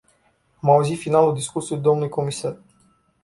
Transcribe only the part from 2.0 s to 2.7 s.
comisar.